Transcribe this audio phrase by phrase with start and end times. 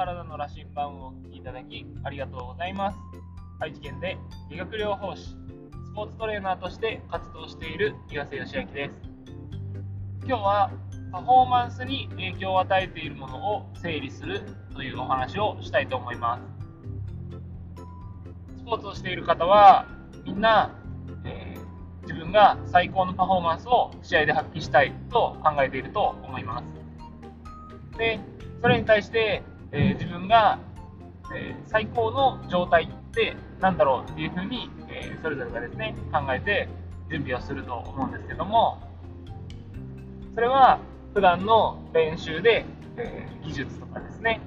[0.00, 2.96] 体の羅針盤をお聞きいただきありがとうございます。
[3.60, 4.16] 愛知県で
[4.48, 5.34] 理学療法士、ス
[5.94, 8.92] ポーツトレーナーとして活動している岩瀬義明です。
[10.26, 10.70] 今日は
[11.12, 14.40] パフォーマンスに影響を与えているものを整理する
[14.74, 16.42] というお話をしたいと思います。
[18.56, 19.84] スポーツをしている方は
[20.24, 20.74] みんな、
[21.26, 26.62] えー、自分が最高のパフォーマンスを試合で発揮したいと考えていると思いま
[27.92, 27.98] す。
[27.98, 28.18] で
[28.62, 30.58] それに対して、えー、自分が、
[31.34, 36.68] えー、最高の状態って何だろうっていうふうに、えー、それぞれがですね考えて
[37.08, 38.78] 準備をすると思うんですけども
[40.34, 40.80] それは
[41.14, 42.64] 普段の練習で、
[42.96, 44.40] え技術とかですね、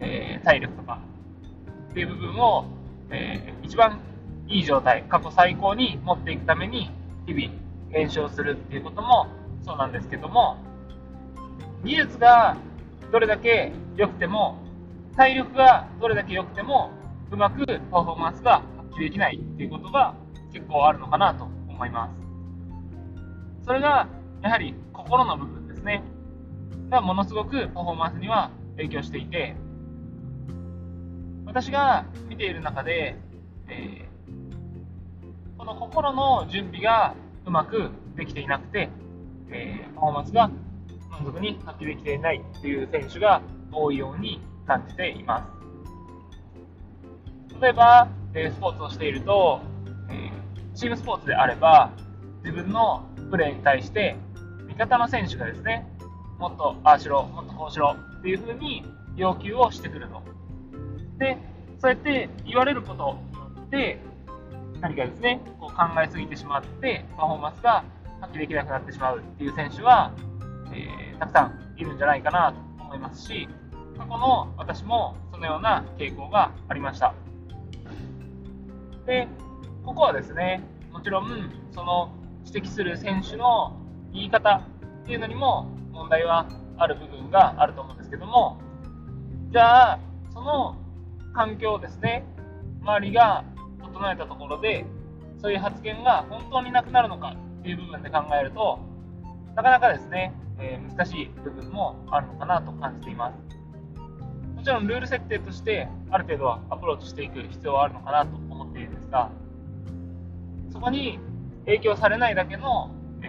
[0.00, 1.00] え体力とか
[1.90, 2.64] っていう部分を、
[3.10, 4.00] え一番
[4.48, 6.90] いい状態過去最高に持っていくために
[7.26, 7.54] 日々
[7.90, 9.28] 練習をするっていうことも
[9.64, 10.56] そうなんですけども
[11.84, 12.56] 技術が
[13.12, 14.58] どれだけ良くても、
[15.18, 16.92] 体力がどれだけ良くても、
[17.32, 20.14] うまくパフォーマンスが発揮できないっていうことが
[20.52, 22.14] 結構あるのかなと思います。
[23.66, 24.08] それが、
[24.42, 26.04] やはり心の部分ですね。
[26.88, 29.56] がものすごくパフォーマンスには影響していて、
[31.46, 33.16] 私が見ている中で、
[33.68, 38.88] えー、この心の準備がうまくできていなくて、
[39.50, 40.48] えー、パフォーマンスが
[41.10, 45.48] 満足に発揮できていないという選手が多いように感じています。
[47.60, 49.60] 例えば、えスポーツをしていると、
[50.10, 50.30] え
[50.74, 51.90] チームスポーツであれば、
[52.44, 54.16] 自分のプレーに対して、
[54.68, 55.88] 味方の選手がですね、
[56.38, 58.84] もっとああしろ、もっとこうしろっていうふうに
[59.16, 60.22] 要求をしてくると。
[61.18, 61.36] で、
[61.80, 63.18] そうやって言われることによ
[63.66, 64.00] って、
[64.80, 67.84] 何かですね、こう考えすぎてしまって、パフォーマンスが
[68.20, 70.12] 発揮できなくなってしまうっていう選手は、
[70.72, 73.48] えー、たくさんいるんじゃないかなと思いますし、
[73.98, 77.14] 過去の私もそのような傾向がありました。
[79.06, 79.26] で、
[79.84, 82.12] ここはですね、もちろん、その
[82.46, 83.76] 指摘する選手の
[84.12, 84.62] 言い方
[85.02, 88.60] っていうのにも問題はある部分があると思うんですけども、
[89.50, 89.98] じゃあ、
[90.32, 90.76] その
[91.34, 92.24] 環境をですね、
[92.82, 93.44] 周りが
[93.80, 94.84] 整えたところで、
[95.40, 98.78] そういう発言が本当になくなるのかっていう部分で考えると、
[99.56, 103.57] なかなかですね、えー、難しい部分もあるのかなと感じています。
[104.58, 109.30] もちろんルール設定としてある程度はアプローチしていく必要はあるのかなと思っているんですが、
[110.72, 111.20] そこに
[111.64, 112.90] 影響されないだけの、
[113.22, 113.28] え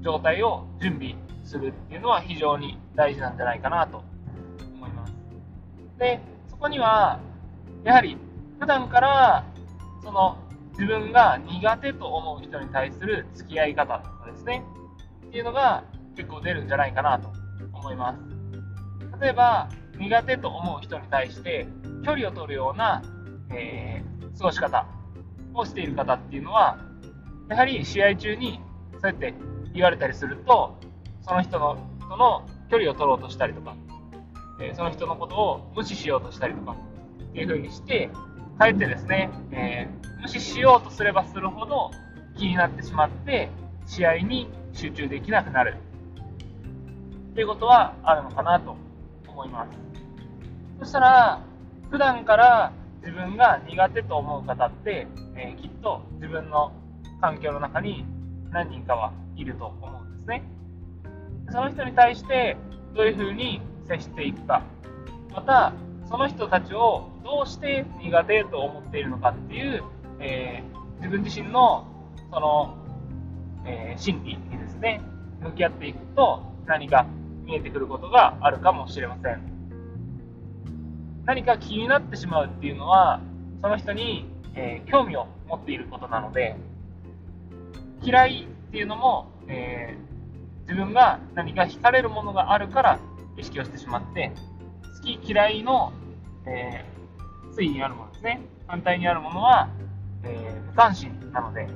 [0.00, 4.02] ー、状態を準備するっていうのは非常に大事なんじゃないかなと
[4.74, 5.14] 思います。
[5.96, 7.20] で、そこには、
[7.84, 8.16] やはり
[8.58, 9.44] 普段から
[10.02, 10.36] その
[10.72, 14.64] 自分が苦手と思う人に対する付き合い方とかですね、
[15.28, 15.84] っていうのが
[16.16, 17.30] 結構出るんじゃないかなと
[17.72, 18.18] 思います。
[19.20, 19.68] 例えば、
[20.00, 21.68] 苦手と思う人に対して
[22.04, 23.02] 距離を取るような、
[23.54, 24.86] えー、過ごし方
[25.52, 26.78] をしている方っていうのは、
[27.50, 28.60] やはり試合中に
[29.00, 29.34] そうやって
[29.74, 30.78] 言われたりすると、
[31.20, 31.76] その人の
[32.08, 33.76] との距離を取ろうとしたりとか、
[34.60, 38.10] えー、その人のことを無視しようとしたりとかっていう風にして、
[38.58, 41.90] かえってですね、えー、無視しようとすればするほど
[42.38, 43.50] 気になってしまって、
[43.86, 45.76] 試合に集中できなくなる。
[47.32, 48.76] っていうことはあるのかなと
[49.40, 49.78] 思います。
[50.80, 51.42] そしたら、
[51.90, 55.06] 普段から自分が苦手と思う方って、
[55.36, 56.72] えー、きっと自分の
[57.20, 58.04] 環境の中に
[58.50, 60.42] 何人かはいると思うんですね。
[61.50, 62.56] その人に対して
[62.94, 64.62] どういうふうに接していくか、
[65.34, 65.72] また、
[66.08, 69.82] その人たちをどうして苦手と思っているのかっていう、
[70.18, 71.86] えー、自分自身の
[72.32, 72.76] その、
[73.64, 75.00] えー、心理にですね、
[75.40, 77.06] 向き合っていくと何か
[77.50, 79.42] 見えてくることがあるかもしれません。
[81.26, 83.20] 何か気になってしまうっていうのは、
[83.60, 86.56] その人に、えー、興味を持っていることなので、
[88.02, 93.00] 嫌いっていうのも、えー、自分が何か惹かれるものがあるから
[93.36, 94.32] 意識をしてしまって、
[95.02, 95.92] 好き嫌いの、
[96.46, 98.40] えー、推移にあるものですね。
[98.68, 99.68] 反対にあるものは、
[100.22, 101.66] えー、無関心なので、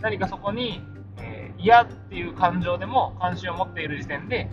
[0.00, 0.80] 何かそこに、
[1.18, 4.48] えー、嫌っていう感情でも関心を持っている時点で、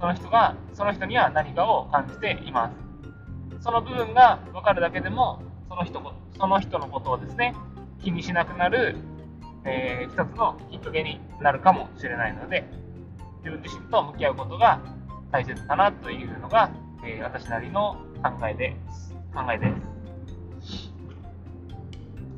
[0.00, 3.62] その人が、その人には何かを感じています。
[3.62, 6.00] その部分が分かるだけでも、その人
[6.38, 7.54] その人のことをですね、
[8.02, 8.96] 気にしなくなる、
[9.64, 12.64] えー、一つのきっかけになるかもしれないので、
[13.38, 14.80] 自分自身と向き合うことが
[15.32, 16.70] 大切かなというのが、
[17.04, 18.76] えー、私なりの考えで
[19.34, 19.72] 考えで
[20.62, 20.92] す。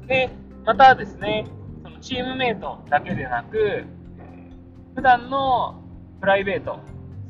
[0.06, 0.30] で、
[0.64, 1.46] またですね、
[1.82, 3.84] そのチームメイトだけでなく、
[4.94, 5.82] 普段の
[6.20, 6.80] プライベート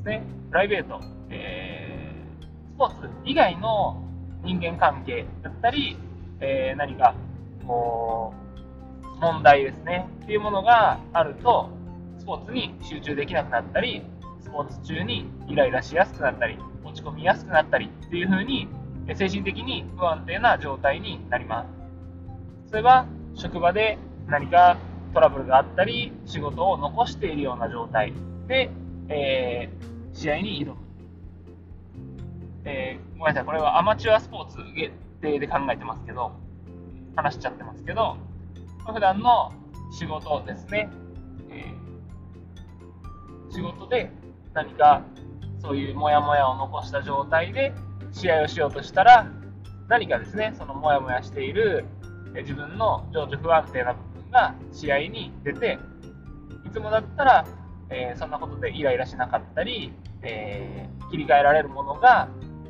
[0.00, 2.44] ですね、プライベート、えー、
[2.74, 4.02] スポーツ以外の
[4.42, 5.98] 人間関係だったり、
[6.40, 7.14] えー、何か
[7.66, 8.32] こ
[9.04, 10.08] う問題ですね。
[10.22, 11.68] っていうものがあると
[12.18, 14.02] スポーツに集中できなくなったり
[14.40, 18.68] スポーツ中にイライラしやすくなったり落ち込みやすくなったりっていう風に
[19.14, 21.66] 精神的に不安定な状態になりま
[22.66, 22.70] す。
[22.70, 23.98] それは職場で
[24.28, 24.78] 何か
[25.12, 28.14] トラブルがあったり仕事を残しているような状態
[28.46, 28.70] で、
[29.10, 30.76] えー、試合に挑む、
[32.64, 33.44] えー、ごめんなさい。
[33.44, 36.32] これはアマチュアスポーツ限定で考えてますけど
[37.16, 38.16] 話しちゃってますけど
[38.86, 39.52] 普段の
[39.92, 40.88] 仕事ですね、
[41.50, 44.10] えー、仕事で
[44.54, 45.02] 何か
[45.60, 47.74] そういうモヤモヤを残した状態で
[48.12, 49.30] 試合をしようとしたら
[49.88, 51.84] 何かですねそのモヤモヤしている
[52.34, 55.78] 自分の情緒不安定な部分が試合に出て
[56.64, 57.44] いつもだったら、
[57.90, 59.92] えー、そんなことでイライラしなかったり、
[60.22, 62.28] えー、切り替えられるものが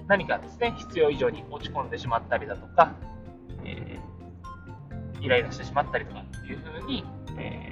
[0.09, 2.95] 何かですね必要以上に落ち込んでしまったりだとか、
[3.65, 7.05] えー、イライラしてしまったりとかっていう風に、
[7.39, 7.71] え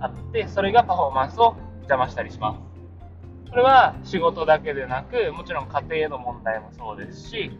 [0.00, 2.70] あってそれがパフォーマンスを邪魔したりします。
[3.50, 7.50] これは仕事だけでなく、もちろん家庭の問題もそうですし、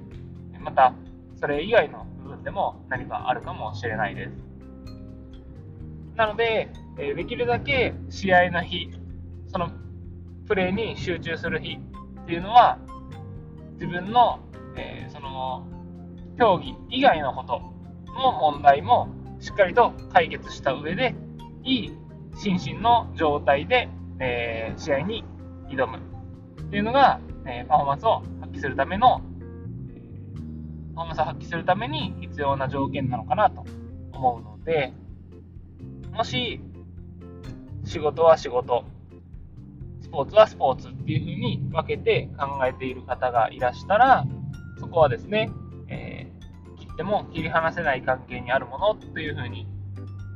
[0.60, 0.94] また、
[1.40, 4.49] それ以外の部分でも何かあるかもしれないです。
[6.16, 6.68] なので、
[6.98, 8.90] えできるだけ試合の日、
[9.48, 9.70] その
[10.46, 11.78] プレーに集中する日
[12.22, 12.78] っていうのは、
[13.74, 14.40] 自分の、
[14.76, 15.66] えー、その
[16.38, 17.60] 競技以外のこと
[18.12, 19.08] の問題も
[19.40, 21.14] しっかりと解決した上で、
[21.64, 21.92] いい
[22.36, 25.24] 心身の状態で、えー、試合に
[25.68, 29.20] 挑むっていうのが、えパフォーマンスを発揮するための、
[30.94, 33.64] パフォーマンスを発揮するために必要な条件なのかなと
[34.12, 34.92] 思うので、
[36.12, 36.60] もし、
[37.84, 38.84] 仕事は仕事、
[40.00, 44.24] スポーツはスポーツっていうふうに分けて考えている方がいらしたら、
[44.78, 45.50] そこはですね、
[45.88, 49.66] えー、切っても切り離せない関係にあるものというふうに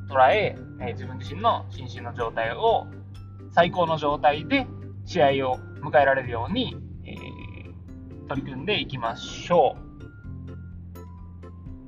[0.09, 2.87] 捉ええー、自分自身の心身の状態を
[3.51, 4.67] 最高の状態で
[5.05, 6.75] 試合を迎えられるように、
[7.05, 9.77] えー、取り組んでいきましょ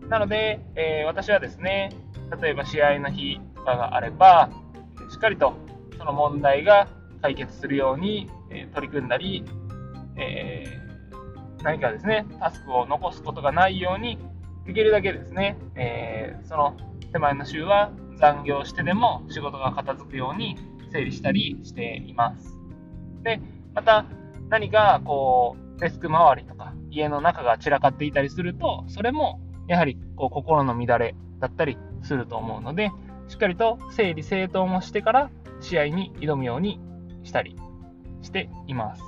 [0.06, 0.07] う。
[0.07, 1.90] なので、えー、私はですね、
[2.42, 4.50] 例えば試合の日かがあれば、
[5.10, 5.54] しっかりと
[5.98, 6.88] その問題が
[7.22, 9.44] 解決するように、え、取り組んだり、
[10.16, 14.18] えー、何かですね、タスクを残すことがないように、
[14.66, 16.78] できるだけですね、えー、その
[17.12, 20.58] 手前の週は残業してでも仕事が片付くように
[20.92, 22.54] 整理したりしています。
[23.24, 23.42] で、
[23.74, 24.06] また
[24.50, 32.92] 何かこう、デスク周りとか家の中が散らかっていたりすると、それもやはりこう心の乱れだったりすると思うので、
[33.28, 35.30] しっかりと整理整頓もしてから
[35.60, 36.80] 試合に挑むように
[37.24, 37.56] したり
[38.22, 39.04] しています。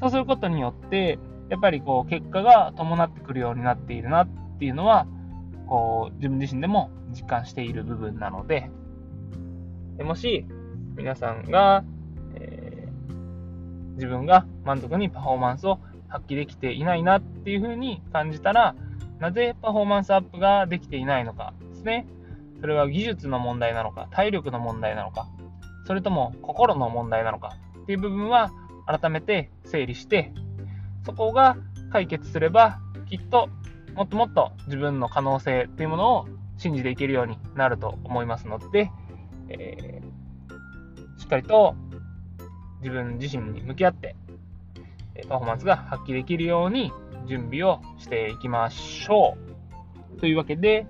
[0.00, 1.18] そうすることによって、
[1.50, 5.06] やっぱりこう結果が伴ってくるようになっているなっていうのは、
[5.66, 8.70] こう自分自身でも実感している部分なので、
[10.02, 10.46] もし
[10.96, 11.84] 皆さんが
[12.34, 12.88] え
[13.94, 18.74] 自分が満足にパフォーマンスを発揮できていないなっていうふうに感じたら、
[19.20, 22.06] なぜパフォーマンスアップができていないのかですね。
[22.64, 25.28] それは技術の問題なのか、体力の問題なのか、
[25.86, 28.52] それとも心の問題なのかっていう部分は
[28.86, 30.32] 改めて整理して、
[31.04, 31.58] そこが
[31.92, 33.50] 解決すれば、きっと
[33.94, 38.90] もっともっと自分の可能性っていうものを信じていけるようになると思いますので、
[39.50, 41.74] えー、しっかりと
[42.80, 44.16] 自分自身に向き合って、
[45.28, 46.94] パフォーマンスが発揮できるように
[47.26, 49.36] 準備をしていきましょ
[50.16, 50.18] う。
[50.18, 50.86] というわけで、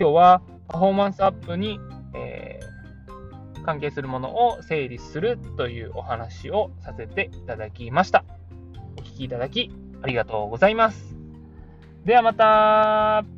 [0.00, 1.80] 今日はパフォーマンスアップに、
[2.14, 8.24] えー、関係するものを整理するというお話をさせていただきました。
[8.98, 9.70] お聴きいただき
[10.02, 11.16] ありがとうございます。
[12.04, 13.37] ではまた